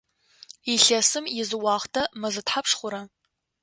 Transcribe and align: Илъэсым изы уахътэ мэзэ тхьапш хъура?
Илъэсым 0.73 1.25
изы 1.39 1.57
уахътэ 1.63 2.03
мэзэ 2.19 2.41
тхьапш 2.45 2.71
хъура? 2.77 3.01